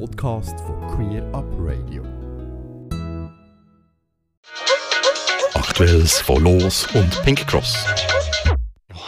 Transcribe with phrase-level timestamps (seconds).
[0.00, 2.02] Podcast von Queer Up Radio.
[5.54, 7.76] Aktuelles von Los und Pink Cross.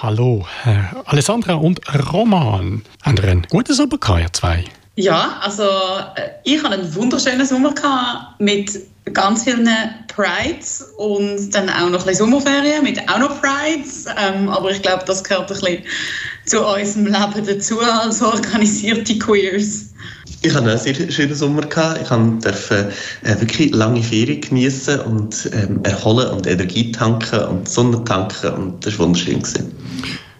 [0.03, 0.47] Hallo,
[1.07, 1.81] Alessandra und
[2.13, 2.83] Roman.
[3.03, 4.65] Haben ihr einen guten Sommer gehabt, ihr zwei?
[4.95, 8.79] Ja, also äh, ich hatte einen wunderschönen Sommer gehabt mit
[9.13, 9.69] ganz vielen
[10.09, 14.07] Prides und dann auch noch ein bisschen Sommerferien mit auch noch Prides.
[14.17, 15.83] Ähm, aber ich glaube, das gehört ein bisschen
[16.45, 19.96] zu unserem Leben dazu als organisierte Queers.
[20.43, 21.63] Ich hatte einen sehr schönen Sommer.
[21.63, 22.03] Gehabt.
[22.03, 28.05] Ich durfte äh, wirklich lange Ferien genießen und ähm, erholen und Energie tanken und Sonne
[28.05, 29.41] tanken und das war wunderschön.
[29.41, 29.73] Gewesen.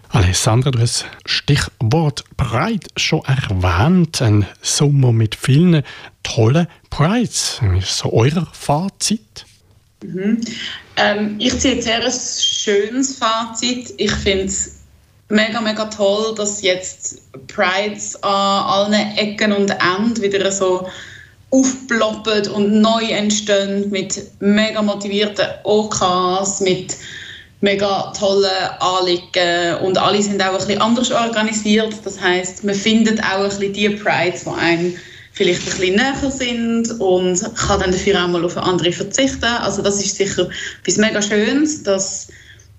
[0.09, 4.21] Alessandra, du hast das Stichwort Pride schon erwähnt.
[4.21, 5.83] Ein Sommer mit vielen
[6.23, 7.59] tollen Prides.
[7.61, 9.45] Was ist so euer Fazit?
[10.03, 10.41] Mhm.
[10.95, 13.93] Ähm, ich ziehe jetzt eher ein schönes Fazit.
[13.97, 14.76] Ich finde es
[15.29, 20.87] mega, mega toll, dass jetzt Prides an allen Ecken und Enden wieder so
[21.49, 26.95] aufploppen und neu entstehen mit mega motivierten OKs, mit
[27.61, 31.93] mega tolle Anliegen und alle sind auch ein bisschen anders organisiert.
[32.03, 34.95] Das heißt, man findet auch ein bisschen die Prides, die einem
[35.31, 39.45] vielleicht ein bisschen näher sind und kann dann dafür auch mal auf andere verzichten.
[39.45, 40.49] Also das ist sicher
[40.81, 42.27] etwas mega Schönes, dass,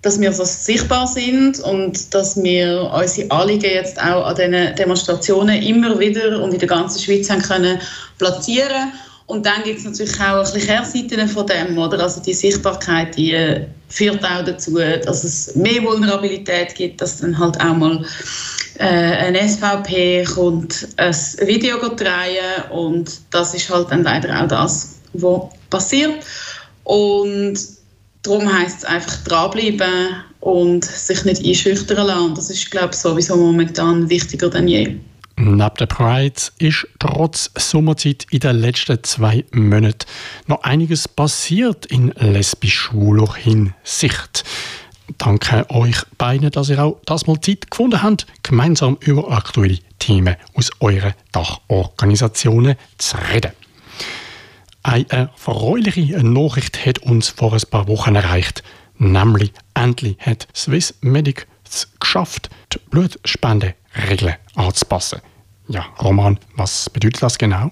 [0.03, 5.61] dass wir so sichtbar sind und dass wir unsere Anliegen jetzt auch an diesen Demonstrationen
[5.63, 7.81] immer wieder und in der ganzen Schweiz haben können
[8.19, 8.93] platzieren
[9.29, 12.01] und dann gibt es natürlich auch ein bisschen Kehrseiten von dem, oder?
[12.01, 13.37] Also die Sichtbarkeit, die
[13.91, 18.03] führt auch dazu, dass es mehr Vulnerabilität gibt, dass dann halt auch mal
[18.79, 24.95] äh, ein SVP kommt, ein Video drehen und das ist halt dann leider auch das,
[25.13, 26.25] was passiert.
[26.85, 27.59] Und
[28.29, 32.35] darum heisst es einfach dranbleiben und sich nicht einschüchtern lassen.
[32.35, 34.97] Das ist, glaube ich, sowieso momentan wichtiger denn je.
[35.37, 40.07] Neben der Pride ist trotz Sommerzeit in den letzten zwei Monaten
[40.47, 44.45] noch einiges passiert in lesbisch-schwuler Hinsicht.
[45.17, 50.37] Danke euch beiden, dass ihr auch das mal Zeit gefunden habt, gemeinsam über aktuelle Themen
[50.55, 53.53] aus euren Dachorganisationen zu reden.
[54.89, 58.63] Eine erfreuliche Nachricht hat uns vor ein paar Wochen erreicht,
[58.97, 65.21] nämlich endlich hat Swiss Medic es geschafft, die Blutspenderegeln anzupassen.
[65.69, 67.71] Ja, Roman, was bedeutet das genau?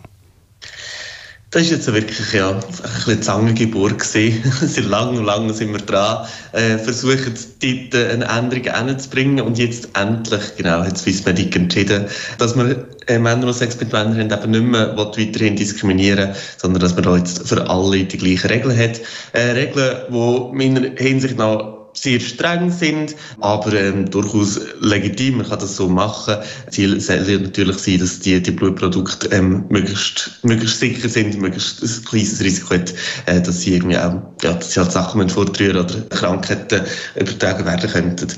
[1.56, 4.42] Das ist jetzt wirklich ja, ein bisschen Zangengeburt gewesen.
[4.60, 9.88] Sehr lang und lang sind wir dran, äh, versuchen dort eine Änderung hinzubringen und jetzt
[9.94, 12.04] endlich, genau, hat Swissmedic entschieden,
[12.36, 16.94] dass man äh, Männer und Sex mit Männern eben nicht mehr weiterhin diskriminieren sondern dass
[16.94, 19.00] man da jetzt für alle die gleichen Regeln hat.
[19.32, 25.38] Äh, Regeln, die meiner Hinsicht nach sehr streng sind, aber ähm, durchaus legitim.
[25.38, 26.36] Man kann das so machen.
[26.70, 32.04] Ziel soll natürlich sein, dass die, die Blutprodukte ähm, möglichst, möglichst sicher sind, möglichst ein
[32.04, 32.94] kleines Risiko hat,
[33.26, 36.82] äh, dass sie irgendwie auch, ja, dass sie halt Sachen vortrühren oder Krankheiten
[37.16, 38.28] übertragen werden könnten.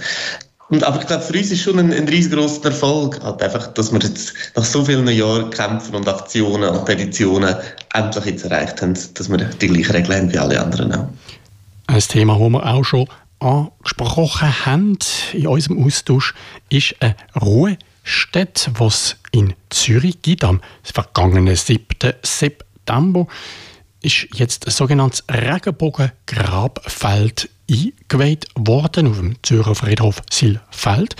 [0.70, 3.90] Und, aber ich glaube, für uns ist schon ein, ein riesengroßer Erfolg, halt einfach, dass
[3.90, 7.54] wir jetzt nach so vielen Jahren Kämpfen und Aktionen und Petitionen
[7.94, 11.08] endlich jetzt erreicht haben, dass wir die gleichen Regeln haben wie alle anderen auch.
[11.86, 13.08] Ein Thema, das wir auch schon
[13.40, 14.98] angesprochen haben
[15.32, 16.34] in unserem Austausch,
[16.68, 20.44] ist eine Ruhestätte, die es in Zürich gibt.
[20.44, 21.86] Am vergangenen 7.
[22.22, 23.26] September
[24.00, 31.16] ist jetzt ein sogenanntes Regenbogengrabfeld eingeweiht worden auf dem Zürcher Friedhof Silfeld.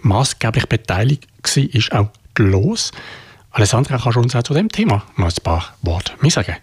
[0.00, 2.90] Maßgeblich beteiligt war auch die Los.
[3.50, 6.56] Alessandra, kannst du uns auch zu dem Thema noch ein paar Worte sagen?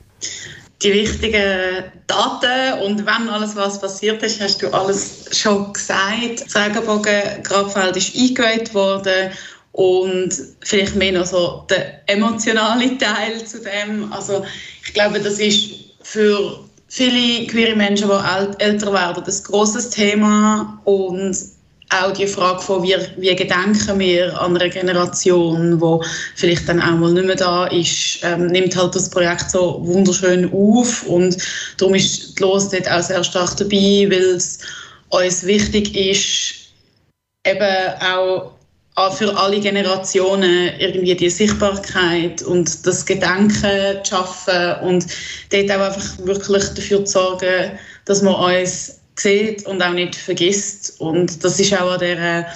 [0.84, 6.46] Die wichtigen Daten und wenn alles was passiert ist, hast du alles schon gesagt.
[6.46, 9.32] Das Regenbogen-Grabfeld ist eingeweiht worden
[9.74, 10.32] und
[10.62, 14.12] vielleicht mehr noch so der emotionale Teil zu dem.
[14.12, 14.44] Also
[14.84, 15.72] ich glaube, das ist
[16.02, 21.38] für viele queere Menschen, die älter werden, ein grosses Thema und
[21.92, 26.98] auch die Frage von, wie, wie gedenken wir an eine Generation, die vielleicht dann auch
[26.98, 31.38] mal nicht mehr da ist, ähm, nimmt halt das Projekt so wunderschön auf und
[31.78, 34.60] darum ist die Los dort auch sehr stark dabei, weil es
[35.10, 36.72] uns wichtig ist,
[37.46, 38.54] eben auch
[39.14, 45.06] für alle Generationen irgendwie die Sichtbarkeit und das Gedenken zu schaffen und
[45.50, 51.00] dort auch einfach wirklich dafür zu sorgen, dass wir uns sieht und auch nicht vergisst.
[51.00, 52.48] Und das ist auch an der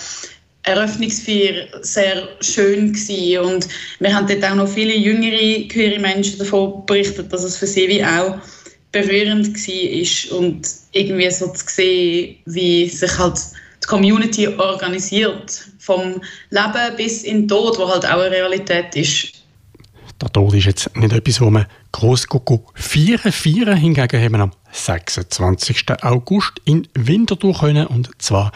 [0.63, 3.45] Eröffnungsfeier sehr schön gewesen.
[3.45, 3.67] Und
[3.99, 7.87] wir haben dort auch noch viele jüngere queere Menschen davon berichtet, dass es für sie
[7.87, 8.37] wie auch
[8.91, 13.37] berührend war und irgendwie so zu sehen, wie sich halt
[13.83, 19.43] die Community organisiert, vom Leben bis in den Tod, wo halt auch eine Realität ist.
[20.21, 22.27] Der Tod ist jetzt nicht etwas, wo man gross
[22.73, 23.77] feiern feiern.
[23.77, 25.85] Hingegen haben am 26.
[26.03, 28.51] August in Winterthur können und zwar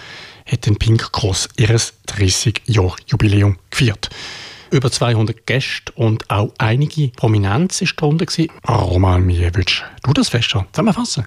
[0.45, 4.09] hat den Pink Cross ihres 30-Jahr-Jubiläum gefeiert.
[4.71, 8.25] Über 200 Gäste und auch einige Prominenz ist darunter.
[8.67, 11.25] Roman, würdest du das Fest zusammenfassen?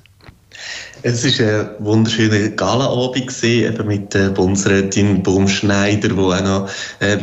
[1.05, 6.71] Es war ein wunderschöner Galaabend eben mit der Bundesrätin Baumschneider, die auch noch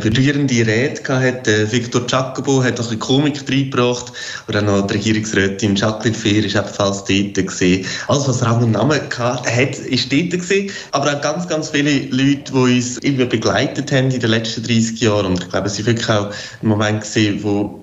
[0.02, 1.72] berührende Rede hatte.
[1.72, 4.12] Victor Jacobo hat noch ein bisschen Komik reingebracht
[4.46, 7.86] und auch noch die Regierungsrätin Jacqueline Fehr ist ebenfalls dort gewesen.
[8.08, 10.70] Alles, was Rang und Namen hat, ist dort gewesen.
[10.92, 15.00] Aber auch ganz, ganz viele Leute, die uns immer begleitet haben in den letzten 30
[15.00, 15.26] Jahren.
[15.26, 16.30] Und ich glaube, es war wirklich auch
[16.62, 17.80] ein Moment gewesen, wo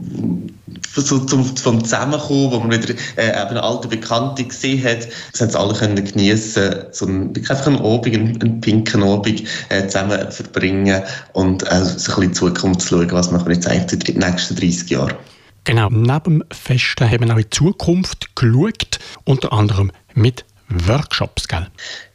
[1.02, 5.08] so zum, vom Zusammenkommen, wo man wieder äh, eben alte Bekannte gesehen hat.
[5.32, 9.44] Das haben sie alle können geniessen, so einen, einfach einen Abend, einen, einen pinken Abend
[9.70, 11.04] äh, zusammen verbringen
[11.34, 14.10] und äh, so ein bisschen in die Zukunft zu schauen, was machen wir jetzt eigentlich
[14.10, 15.16] in den nächsten 30 Jahren.
[15.64, 21.48] Genau, neben dem Festen haben wir auch in die Zukunft geschaut, unter anderem mit Workshops,
[21.48, 21.68] gell?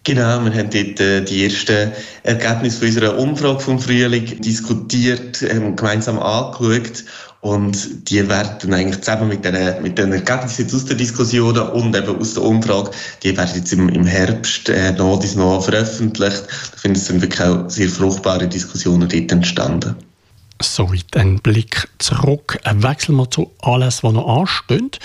[0.04, 1.92] Genau, wir haben dort äh, die ersten
[2.22, 7.04] Ergebnisse unserer Umfrage vom Frühling diskutiert, ähm, gemeinsam angeschaut
[7.42, 12.16] und die werden eigentlich zusammen mit den, mit den Ergebnissen aus der Diskussion und eben
[12.16, 12.92] aus der Umfrage,
[13.24, 16.44] die werden jetzt im, im Herbst äh, noch, noch veröffentlicht.
[16.74, 19.96] Ich finde, es sind wirklich auch sehr fruchtbare Diskussionen dort entstanden.
[20.62, 22.60] Soweit ein Blick zurück.
[22.64, 25.00] Wechseln wir zu alles, was noch ansteht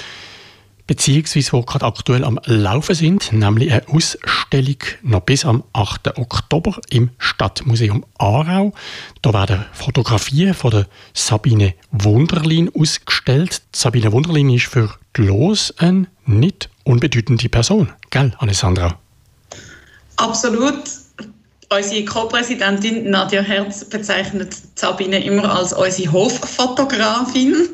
[0.87, 6.17] beziehungsweise die gerade aktuell am Laufen sind, nämlich eine Ausstellung noch bis am 8.
[6.17, 8.73] Oktober im Stadtmuseum Aarau.
[9.21, 13.61] Da werden Fotografien von der Sabine Wunderlin ausgestellt.
[13.73, 18.97] Sabine Wunderlin ist für die Los eine nicht unbedeutende Person, gell, Alessandra?
[20.15, 21.06] Absolut.
[21.69, 27.67] Unsere Co-Präsidentin Nadja Herz bezeichnet Sabine immer als unsere Hoffotografin.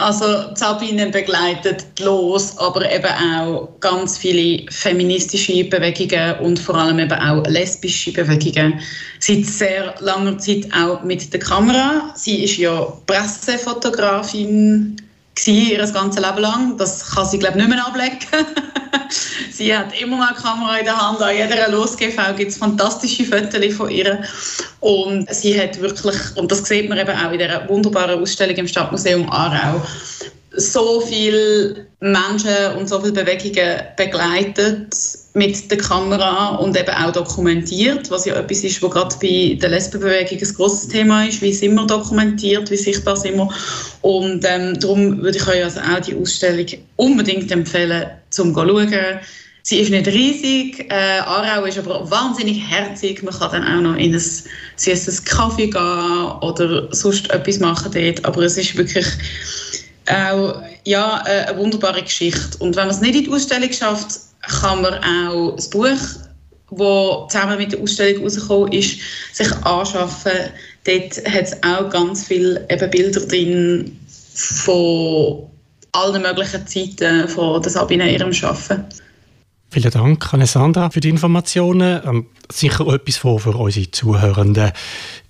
[0.00, 7.12] Also Sabine begleitet los, aber eben auch ganz viele feministische Bewegungen und vor allem eben
[7.12, 8.80] auch lesbische Bewegungen.
[9.20, 12.12] Seit sehr langer Zeit auch mit der Kamera.
[12.16, 14.96] Sie ist ja Pressefotografin
[15.46, 16.76] ihr ganzes Leben lang.
[16.76, 18.18] Das kann sie, glaube ich, nicht mehr ablegen.
[19.50, 21.20] sie hat immer noch eine Kamera in der Hand.
[21.20, 24.22] An jeder Los-GV gibt es fantastische Fotos von ihr.
[24.80, 28.68] Und sie hat wirklich, und das sieht man eben auch in dieser wunderbaren Ausstellung im
[28.68, 29.82] Stadtmuseum Aarau,
[30.56, 34.94] so viele Menschen und so viele Bewegungen begleitet
[35.32, 39.70] mit der Kamera und eben auch dokumentiert, was ja etwas ist, was gerade bei der
[39.70, 41.40] Lesbenbewegung ein grosses Thema ist.
[41.40, 43.48] Wie sind wir dokumentiert, wie sichtbar sind wir?
[44.02, 46.66] Und ähm, darum würde ich euch also auch die Ausstellung
[46.96, 49.20] unbedingt empfehlen, zum zu schauen.
[49.62, 53.22] Sie ist nicht riesig, äh, Aarau ist aber wahnsinnig herzig.
[53.24, 58.24] Man kann dann auch noch in ein Kaffee gehen oder sonst etwas machen dort.
[58.24, 59.06] Aber es ist wirklich
[60.08, 62.58] auch ja, äh, eine wunderbare Geschichte.
[62.58, 65.86] Und wenn man es nicht in die Ausstellung schafft, kann man auch das Buch,
[66.70, 68.98] das zusammen mit der Ausstellung rausgekommen ist,
[69.32, 70.32] sich anschaffen.
[70.84, 73.98] Dort hat es auch ganz viele eben Bilder drin
[74.34, 75.46] von
[75.92, 78.84] allen möglichen Zeiten von der Sabine ihrem Arbeiten.
[79.76, 82.00] Vielen Dank, Alessandra, für die Informationen.
[82.06, 84.72] Ähm, sicher etwas für, für unsere Zuhörenden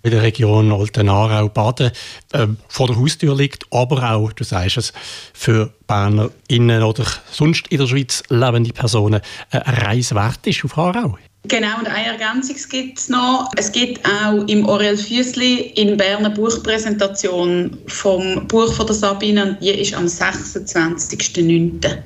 [0.05, 1.91] in der Region Olten-Aarau, Baden
[2.33, 4.93] äh, vor der Haustür liegt, aber auch, du sagst es,
[5.33, 10.79] für Berner Innen oder sonst in der Schweiz lebende Personen eine Reise wert ist auf
[10.79, 11.19] Aarau.
[11.49, 13.51] Genau, und eine Ergänzung gibt es noch.
[13.57, 19.59] Es gibt auch im Aurel Füssli in Bern eine Buchpräsentation vom Buch von der Sabine
[19.61, 21.99] die ist am 26.09.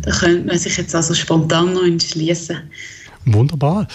[0.00, 2.56] Da könnte man sich jetzt also spontan noch entschließen.
[3.24, 3.86] Wunderbar.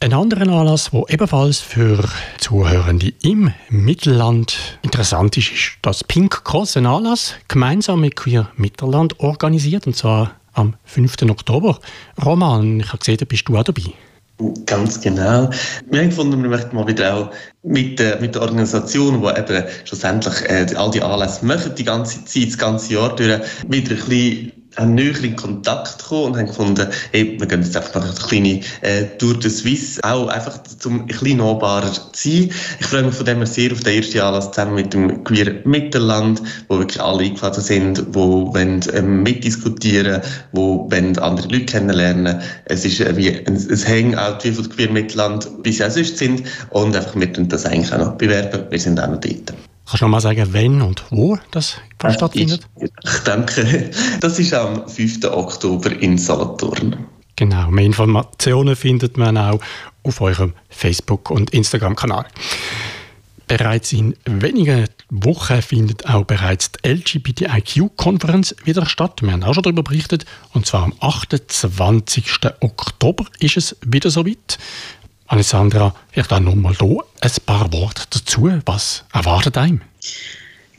[0.00, 2.06] Ein anderer Anlass, der ebenfalls für
[2.38, 9.18] Zuhörende im Mittelland interessant ist, ist das Pink Cross, ein Anlass, gemeinsam mit Queer Mittelland
[9.20, 11.22] organisiert, und zwar am 5.
[11.30, 11.78] Oktober.
[12.22, 13.94] Roman, ich habe gesehen, da bist du auch dabei.
[14.66, 15.48] Ganz genau.
[15.88, 17.30] Wir haben gefunden, wir möchten mal wieder auch
[17.62, 22.24] mit der, mit der Organisation, die eben schlussendlich äh, all die Anlässe machen, die ganze
[22.24, 26.46] Zeit, das ganze Jahr durch, wieder ein bisschen haben näher in Kontakt gekommen und haben
[26.46, 30.62] gefunden, hey, wir gehen jetzt einfach noch eine kleine äh, Tour de Suisse, auch einfach
[30.62, 32.50] zum ein bisschen nahbarer zu sein.
[32.80, 35.54] Ich freue mich von dem her sehr auf den ersten Anlass zusammen mit dem Queer
[35.64, 42.40] Mittelland, wo wirklich alle eingeladen sind, wo wollen, ähm, mitdiskutieren, wo wollen andere Leute kennenlernen.
[42.64, 46.18] Es ist äh, wie ein, ein Hangout wie von Queer Mittelland, wie sie auch sonst
[46.18, 48.66] sind und einfach wir das eigentlich auch noch bewerben.
[48.70, 49.54] Wir sind auch noch dort.
[49.86, 51.76] Kannst du noch mal sagen, wenn und wo das
[52.10, 52.66] stattfindet?
[52.80, 55.24] Ich, ich denke, das ist am 5.
[55.24, 57.06] Oktober in Solothurn.
[57.36, 59.60] Genau, mehr Informationen findet man auch
[60.04, 62.26] auf eurem Facebook- und Instagram-Kanal.
[63.46, 69.20] Bereits in wenigen Wochen findet auch bereits die LGBTIQ-Konferenz wieder statt.
[69.20, 70.24] Wir haben auch schon darüber berichtet.
[70.54, 72.24] Und zwar am 28.
[72.60, 74.58] Oktober ist es wieder soweit.
[75.26, 78.50] Alessandra, vielleicht auch nochmal hier ein paar Worte dazu.
[78.66, 79.80] Was erwartet einem?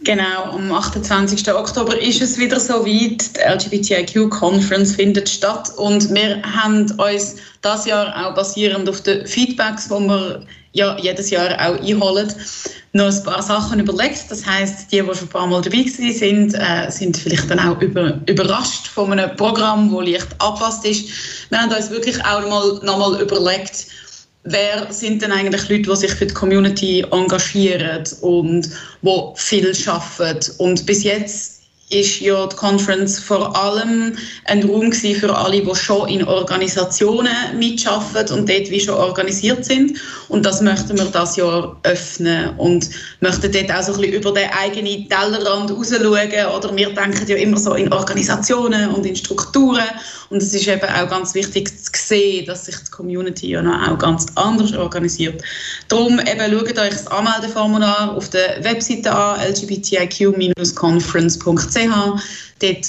[0.03, 1.51] Genau, am 28.
[1.51, 3.35] Oktober ist es wieder so weit.
[3.35, 9.25] Die LGBTIQ Conference findet statt und wir haben uns das Jahr auch basierend auf den
[9.25, 12.31] Feedbacks, die wir ja jedes Jahr auch einholen,
[12.93, 14.25] noch ein paar Sachen überlegt.
[14.29, 17.81] Das heißt, die, die schon ein paar Mal dabei sind, äh, sind vielleicht dann auch
[17.81, 21.49] über, überrascht von einem Programm, das leicht angepasst ist.
[21.49, 23.87] Wir haben uns wirklich auch noch mal, noch mal überlegt,
[24.45, 28.69] wer sind denn eigentlich Leute, die sich für die Community engagieren und
[29.01, 30.51] wo viel arbeiten.
[30.59, 34.15] Und bis jetzt ist ja die Conference vor allem
[34.45, 39.99] ein Raum für alle, die schon in Organisationen mitarbeiten und dort wie schon organisiert sind.
[40.27, 42.89] Und das möchten wir das Jahr öffnen und
[43.19, 46.55] möchten dort auch so ein bisschen über den eigenen Tellerrand raus schauen.
[46.57, 49.85] Oder wir denken ja immer so in Organisationen und in Strukturen.
[50.31, 53.87] Und es ist eben auch ganz wichtig zu sehen, dass sich die Community ja noch
[53.87, 55.43] auch ganz anders organisiert.
[55.87, 59.39] Darum eben schaut euch das Anmeldeformular auf der Webseite an,
[61.75, 62.85] Dort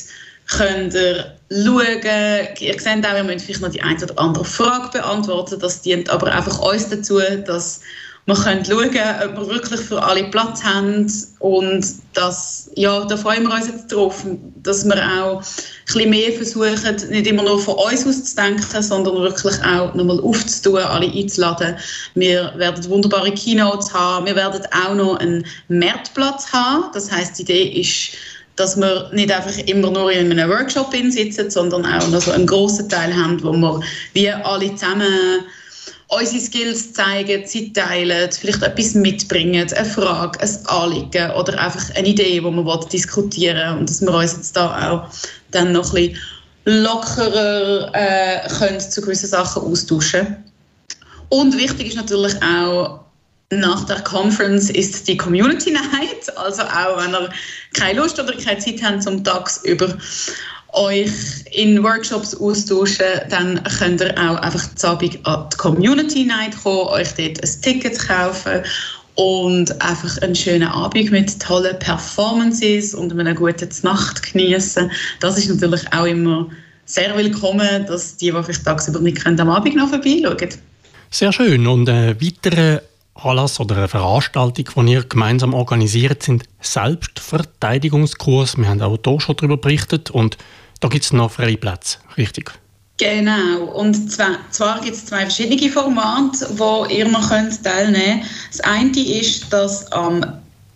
[0.48, 2.52] könnt ihr schauen.
[2.60, 5.58] Ihr seht auch, wir müssen vielleicht noch die eine oder andere Frage beantworten.
[5.60, 7.80] Das dient aber einfach uns dazu, dass
[8.26, 11.06] wir können schauen, ob wir wirklich für alle Platz haben
[11.38, 14.26] und das, ja, da freuen wir uns jetzt drauf,
[14.64, 15.44] dass wir auch ein
[15.86, 20.18] bisschen mehr versuchen, nicht immer nur von uns aus zu denken, sondern wirklich auch nochmal
[20.18, 21.76] aufzutun, alle einzuladen.
[22.16, 27.42] Wir werden wunderbare Keynotes haben, wir werden auch noch einen Marktplatz haben, das heißt die
[27.42, 28.16] Idee ist,
[28.56, 32.46] dass wir nicht einfach immer nur in einem Workshop sitzen, sondern auch noch so einen
[32.46, 33.80] grossen Teil haben, wo wir
[34.14, 35.44] wie alle zusammen
[36.08, 42.08] unsere Skills zeigen, Zeit teilen, vielleicht etwas mitbringen, eine Frage, ein Anliegen oder einfach eine
[42.08, 45.10] Idee, die wir diskutieren wollen und dass wir uns jetzt da auch
[45.50, 46.18] dann noch ein bisschen
[46.64, 50.36] lockerer äh, können zu gewissen Sachen austauschen.
[51.28, 53.00] Und wichtig ist natürlich auch,
[53.50, 57.30] nach der Conference ist die Community Night, also auch wenn ihr
[57.74, 59.96] keine Lust oder keine Zeit habt zum tagsüber
[60.72, 61.10] euch
[61.52, 66.88] in Workshops austauschen, dann könnt ihr auch einfach zu Abend an die Community Night kommen,
[66.88, 68.62] euch dort ein Ticket kaufen
[69.14, 74.90] und einfach einen schönen Abend mit tollen Performances und einer guten Nacht genießen.
[75.20, 76.48] Das ist natürlich auch immer
[76.84, 80.48] sehr willkommen, dass die, die vielleicht tagsüber nicht können, am Abend noch vorbeischauen.
[81.10, 81.66] Sehr schön.
[81.66, 82.82] Und ein weiterer
[83.22, 88.56] Anlass oder eine Veranstaltung, die ihr gemeinsam organisiert, sind Selbstverteidigungskurs.
[88.58, 90.36] Wir haben auch hier schon darüber berichtet und
[90.80, 92.52] da gibt es noch freie Plätze, richtig?
[92.98, 98.30] Genau, und zwar, zwar gibt es zwei verschiedene Formate, wo ihr noch könnt teilnehmen könnt.
[98.50, 100.24] Das eine ist, dass am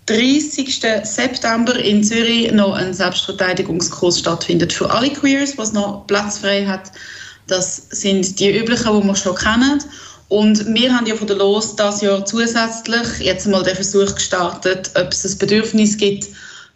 [0.07, 0.83] 30.
[1.05, 6.93] September in Zürich noch ein Selbstverteidigungskurs stattfindet für alle Queers, was noch Platz frei hat.
[7.47, 9.83] Das sind die üblichen, die wir schon kennen.
[10.31, 14.89] Und wir haben ja von der Los das Jahr zusätzlich jetzt mal den Versuch gestartet,
[14.95, 16.29] ob es ein Bedürfnis gibt,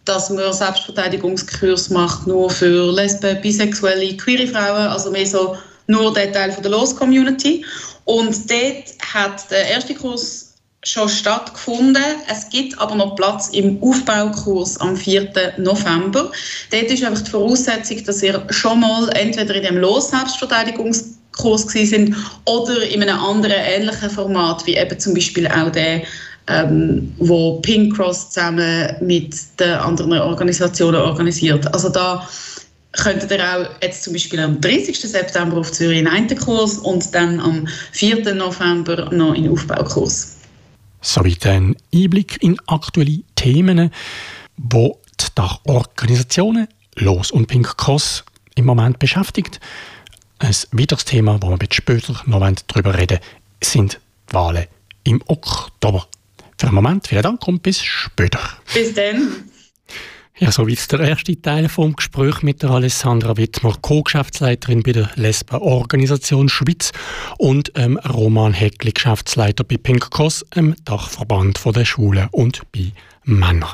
[0.03, 5.55] dass man Selbstverteidigungskurs macht, nur für Lesben, Bisexuelle, queere Frauen, also mehr so
[5.87, 7.63] nur der Teil von der Los-Community.
[8.03, 12.03] Und dort hat der erste Kurs schon stattgefunden.
[12.27, 15.53] Es gibt aber noch Platz im Aufbaukurs am 4.
[15.59, 16.29] November.
[16.71, 19.77] Dort ist einfach die Voraussetzung, dass ihr schon mal entweder in dem
[21.43, 22.15] Los-Selbstverteidigungskurs sind
[22.45, 26.03] oder in einem anderen ähnlichen Format, wie eben zum Beispiel auch der
[26.47, 31.71] ähm, wo Pink Cross zusammen mit den anderen Organisationen organisiert.
[31.73, 32.27] Also da
[32.91, 34.99] könntet ihr auch jetzt zum Beispiel am 30.
[34.99, 38.35] September auf Zürich in einen Kurs und dann am 4.
[38.35, 40.37] November noch in Aufbaukurs.
[41.01, 43.91] Soweit ein Einblick in aktuelle Themen,
[44.57, 48.23] wo die Organisationen Los und Pink Cross
[48.55, 49.59] im Moment beschäftigt.
[50.45, 53.17] Ein weiteres Thema, wo wir später noch darüber reden
[53.63, 53.99] sind
[54.29, 54.65] die Wahlen
[55.03, 56.05] im Oktober.
[56.59, 58.39] Für den Moment vielen Dank und bis später.
[58.71, 59.49] Bis dann.
[60.37, 65.09] Ja, so wie der erste Teil vom Gespräch mit der Alessandra Wittmer, Co-Geschäftsleiterin bei der
[65.15, 66.91] Lesben-Organisation Schweiz
[67.39, 72.91] und ähm, Roman Heckli, Geschäftsleiter bei Pink Cross, dem Dachverband der Schwulen und bei
[73.23, 73.73] Männern.